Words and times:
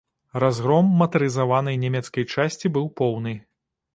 Разгром 0.43 0.87
матарызаванай 1.01 1.77
нямецкай 1.83 2.25
часці 2.37 2.73
быў 2.79 2.91
поўны. 3.03 3.37